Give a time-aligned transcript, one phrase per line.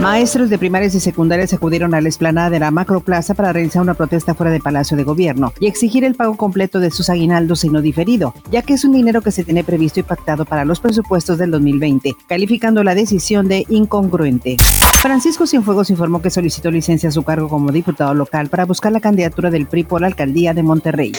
[0.00, 3.92] Maestros de primarias y secundarias acudieron a la explanada de la Macroplaza para realizar una
[3.92, 7.68] protesta fuera del Palacio de Gobierno y exigir el pago completo de sus aguinaldos y
[7.68, 10.80] no diferido, ya que es un dinero que se tiene previsto y pactado para los
[10.80, 14.56] presupuestos del 2020, calificando la decisión de incongruente.
[15.02, 19.00] Francisco Cienfuegos informó que solicitó licencia a su cargo como diputado local para buscar la
[19.00, 21.12] candidatura del PRI por la alcaldía de Monterrey.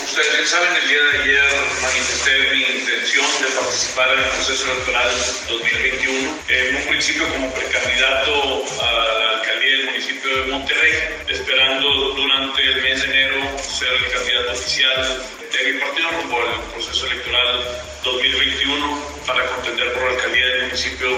[3.12, 5.10] Intención de participar en el proceso electoral
[5.50, 10.94] 2021, en un principio como precandidato a la alcaldía del municipio de Monterrey,
[11.28, 16.62] esperando durante el mes de enero ser el candidato oficial de mi partido rumbo al
[16.72, 17.66] proceso electoral
[18.04, 21.10] 2021 para contender por la alcaldía del municipio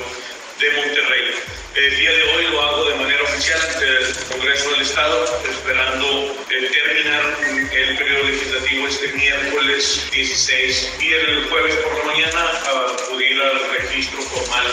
[0.60, 1.24] de Monterrey.
[1.76, 6.13] El día de hoy lo hago de manera oficial ante el Congreso del Estado, esperando
[7.76, 12.52] el periodo legislativo este miércoles 16 y el jueves por la mañana
[13.04, 14.68] acudir al registro formal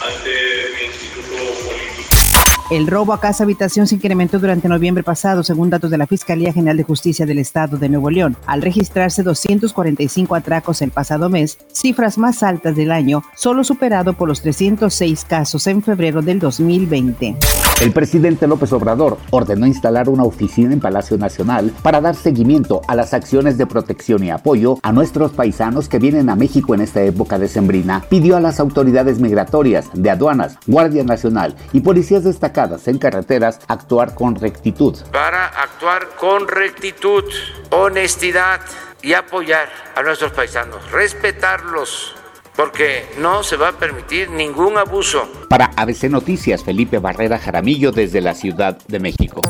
[0.00, 2.27] ante mi instituto político.
[2.70, 6.52] El robo a casa habitación se incrementó durante noviembre pasado, según datos de la Fiscalía
[6.52, 11.56] General de Justicia del Estado de Nuevo León, al registrarse 245 atracos el pasado mes,
[11.72, 17.36] cifras más altas del año, solo superado por los 306 casos en febrero del 2020.
[17.80, 22.96] El presidente López Obrador ordenó instalar una oficina en Palacio Nacional para dar seguimiento a
[22.96, 27.02] las acciones de protección y apoyo a nuestros paisanos que vienen a México en esta
[27.02, 28.04] época decembrina.
[28.10, 34.16] Pidió a las autoridades migratorias, de aduanas, Guardia Nacional y policías destacadas en carreteras actuar
[34.16, 34.96] con rectitud.
[35.12, 37.24] Para actuar con rectitud,
[37.70, 38.60] honestidad
[39.00, 42.16] y apoyar a nuestros paisanos, respetarlos
[42.58, 45.28] porque no se va a permitir ningún abuso.
[45.48, 49.42] Para ABC Noticias, Felipe Barrera Jaramillo desde la Ciudad de México.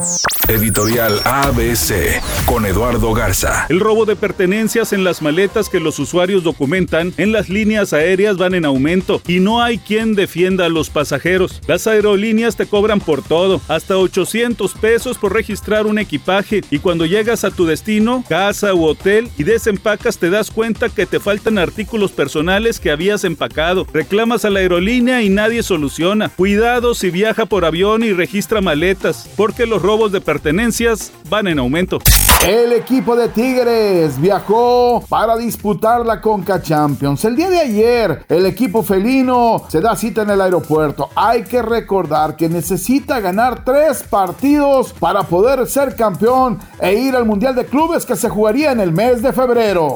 [0.47, 3.67] Editorial ABC con Eduardo Garza.
[3.70, 8.36] El robo de pertenencias en las maletas que los usuarios documentan en las líneas aéreas
[8.36, 11.63] van en aumento y no hay quien defienda a los pasajeros.
[11.67, 17.07] Las aerolíneas te cobran por todo, hasta 800 pesos por registrar un equipaje y cuando
[17.07, 21.57] llegas a tu destino, casa u hotel y desempacas te das cuenta que te faltan
[21.57, 23.86] artículos personales que habías empacado.
[23.92, 26.31] Reclamas a la aerolínea y nadie soluciona.
[26.31, 31.61] Cuidado si viaja por avión y registra maletas, porque los robos de pertenencias van en
[31.61, 32.01] aumento.
[32.45, 37.25] El equipo de Tigres viajó para disputar la Conca Champions.
[37.25, 41.09] El día de ayer, el equipo felino se da cita en el aeropuerto.
[41.15, 47.27] Hay que recordar que necesita ganar tres partidos para poder ser campeón e ir al
[47.27, 49.95] Mundial de Clubes que se jugaría en el mes de febrero.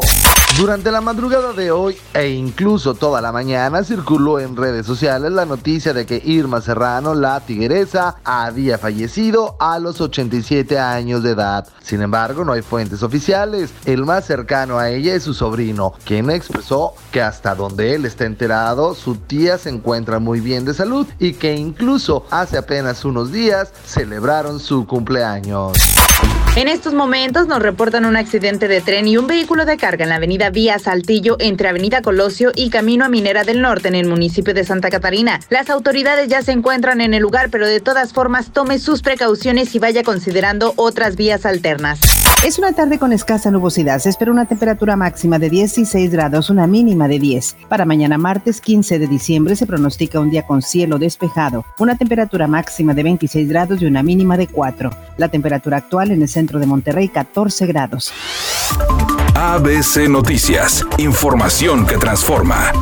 [0.59, 5.47] Durante la madrugada de hoy e incluso toda la mañana circuló en redes sociales la
[5.47, 11.67] noticia de que Irma Serrano, la tigresa, había fallecido a los 87 años de edad.
[11.83, 13.73] Sin embargo, no hay fuentes oficiales.
[13.87, 18.27] El más cercano a ella es su sobrino, quien expresó que hasta donde él está
[18.27, 23.33] enterado, su tía se encuentra muy bien de salud y que incluso hace apenas unos
[23.33, 25.73] días celebraron su cumpleaños.
[26.55, 30.11] En estos momentos nos reportan un accidente de tren y un vehículo de carga en
[30.11, 34.07] la avenida Vía Saltillo entre Avenida Colosio y Camino a Minera del Norte en el
[34.07, 35.41] municipio de Santa Catarina.
[35.49, 39.75] Las autoridades ya se encuentran en el lugar, pero de todas formas tome sus precauciones
[39.75, 42.22] y vaya considerando otras vías alternas.
[42.45, 44.01] Es una tarde con escasa nubosidad.
[44.01, 47.57] Se espera una temperatura máxima de 16 grados, una mínima de 10.
[47.69, 52.49] Para mañana martes 15 de diciembre se pronostica un día con cielo despejado, una temperatura
[52.49, 54.91] máxima de 26 grados y una mínima de 4.
[55.19, 58.13] La temperatura actual en el centro de Monterrey 14 grados.
[59.35, 62.73] ABC Noticias, información que transforma.